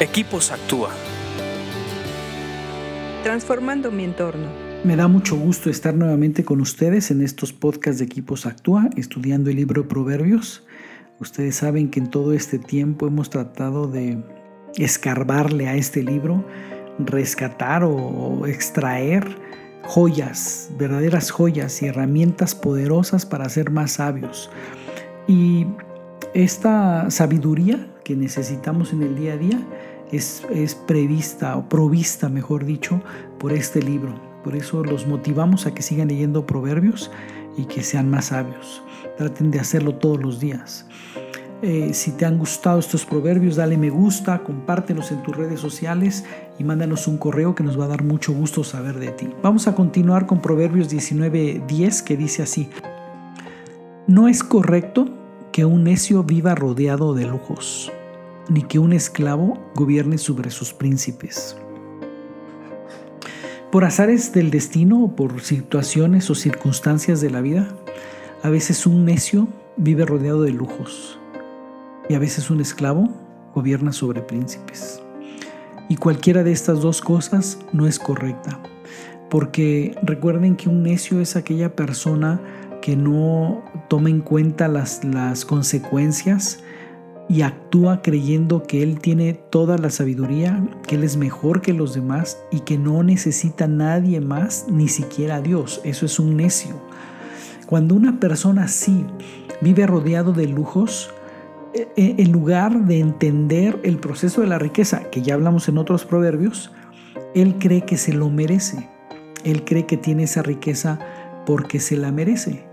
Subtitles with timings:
[0.00, 0.90] Equipos Actúa.
[3.22, 4.48] Transformando mi entorno.
[4.82, 9.50] Me da mucho gusto estar nuevamente con ustedes en estos podcasts de Equipos Actúa, estudiando
[9.50, 10.64] el libro Proverbios.
[11.20, 14.20] Ustedes saben que en todo este tiempo hemos tratado de
[14.74, 16.44] escarbarle a este libro,
[16.98, 19.24] rescatar o extraer
[19.84, 24.50] joyas, verdaderas joyas y herramientas poderosas para ser más sabios.
[25.28, 25.68] Y
[26.34, 29.60] esta sabiduría que necesitamos en el día a día
[30.16, 33.00] es, prevista o provista, mejor dicho,
[33.38, 34.14] por este libro.
[34.42, 37.10] Por eso los motivamos a que sigan leyendo proverbios
[37.56, 38.82] y que sean más sabios.
[39.16, 40.86] Traten de hacerlo todos los días.
[41.62, 46.24] Eh, si te han gustado estos proverbios, dale me gusta, compártelos en tus redes sociales
[46.58, 49.30] y mándanos un correo que nos va a dar mucho gusto saber de ti.
[49.42, 52.68] Vamos a continuar con Proverbios 19:10 que dice así:
[54.06, 55.08] No es correcto
[55.52, 57.90] que un necio viva rodeado de lujos,
[58.48, 61.56] ni que un esclavo gobierne sobre sus príncipes.
[63.70, 67.68] Por azares del destino o por situaciones o circunstancias de la vida,
[68.42, 71.18] a veces un necio vive rodeado de lujos
[72.08, 73.08] y a veces un esclavo
[73.54, 75.02] gobierna sobre príncipes.
[75.88, 78.60] Y cualquiera de estas dos cosas no es correcta,
[79.28, 82.40] porque recuerden que un necio es aquella persona
[82.80, 86.62] que no toma en cuenta las, las consecuencias
[87.28, 91.94] y actúa creyendo que él tiene toda la sabiduría, que él es mejor que los
[91.94, 95.80] demás y que no necesita nadie más, ni siquiera a Dios.
[95.84, 96.74] Eso es un necio.
[97.66, 99.04] Cuando una persona así
[99.60, 101.10] vive rodeado de lujos,
[101.72, 105.78] e, e, en lugar de entender el proceso de la riqueza, que ya hablamos en
[105.78, 106.70] otros proverbios,
[107.34, 108.88] él cree que se lo merece.
[109.44, 110.98] Él cree que tiene esa riqueza
[111.46, 112.64] porque se la merece.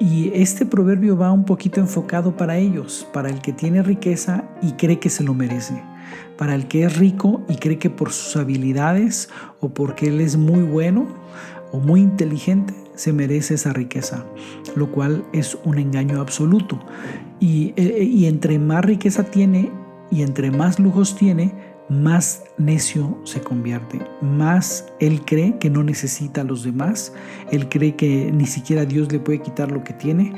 [0.00, 4.72] Y este proverbio va un poquito enfocado para ellos, para el que tiene riqueza y
[4.72, 5.82] cree que se lo merece,
[6.38, 9.28] para el que es rico y cree que por sus habilidades
[9.60, 11.06] o porque él es muy bueno
[11.70, 14.24] o muy inteligente se merece esa riqueza,
[14.74, 16.80] lo cual es un engaño absoluto.
[17.38, 19.70] Y, eh, y entre más riqueza tiene
[20.10, 21.52] y entre más lujos tiene,
[21.90, 27.12] más necio se convierte, más él cree que no necesita a los demás,
[27.50, 30.32] él cree que ni siquiera Dios le puede quitar lo que tiene,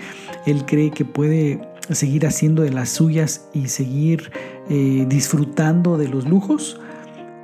[0.46, 1.60] él cree que puede
[1.91, 4.32] seguir haciendo de las suyas y seguir
[4.70, 6.80] eh, disfrutando de los lujos.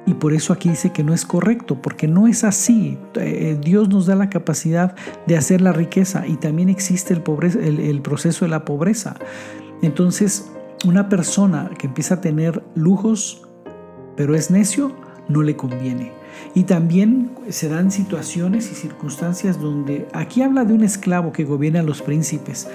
[0.06, 2.96] Y por eso aquí dice que no es correcto, porque no es así.
[3.16, 8.00] Eh, Dios nos da la capacidad de hacer la riqueza y también existe el, el
[8.00, 9.16] proceso de la pobreza.
[9.82, 10.50] Entonces,
[10.86, 13.47] una persona que empieza a tener lujos
[14.18, 14.90] pero es necio,
[15.28, 16.10] no le conviene.
[16.52, 21.80] Y también se dan situaciones y circunstancias donde aquí habla de un esclavo que gobierna
[21.80, 22.66] a los príncipes,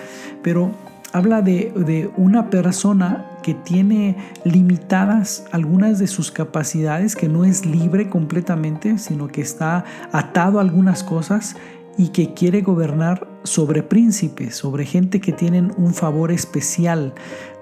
[0.42, 0.72] pero
[1.12, 4.16] habla de, de, una persona que tiene
[4.46, 9.84] limitadas algunas de sus capacidades, que no es libre completamente, sino que está
[10.14, 11.58] atado a algunas cosas
[11.98, 17.14] y que quiere gobernar sobre príncipes, sobre gente que tienen un favor especial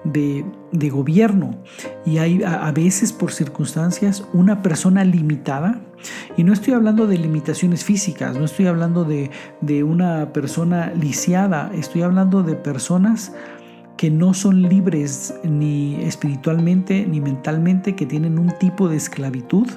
[0.04, 0.44] de,
[0.90, 1.56] gobierno.
[2.06, 5.80] Y hay a, veces por circunstancias una persona limitada,
[6.36, 11.70] y no estoy hablando de limitaciones físicas, no estoy hablando de, de una persona lisiada,
[11.74, 13.32] estoy hablando de personas
[13.96, 19.68] que no son libres ni espiritualmente ni mentalmente, que tienen un tipo de esclavitud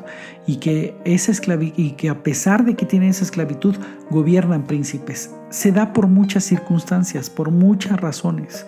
[0.48, 1.32] y que, esa
[1.76, 3.76] y que a pesar de que tienen esa esclavitud
[4.10, 5.34] gobiernan príncipes.
[5.50, 8.66] Se da por muchas circunstancias, por muchas razones,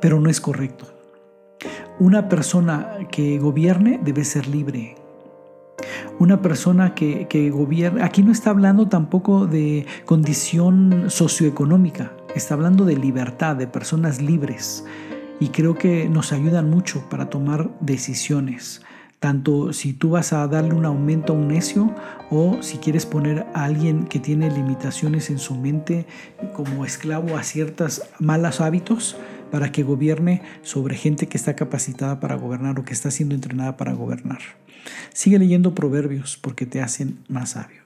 [0.00, 0.86] pero no es correcto.
[1.98, 4.96] Una persona que gobierne debe ser libre,
[6.18, 12.84] una persona que, que gobierna, aquí no está hablando tampoco de condición socioeconómica, está hablando
[12.84, 14.84] de libertad, de personas libres.
[15.40, 18.82] Y creo que nos ayudan mucho para tomar decisiones.
[19.20, 21.94] Tanto si tú vas a darle un aumento a un necio
[22.30, 26.06] o si quieres poner a alguien que tiene limitaciones en su mente
[26.52, 29.16] como esclavo a ciertos malos hábitos
[29.50, 33.76] para que gobierne sobre gente que está capacitada para gobernar o que está siendo entrenada
[33.76, 34.40] para gobernar.
[35.12, 37.85] Sigue leyendo proverbios porque te hacen más sabio.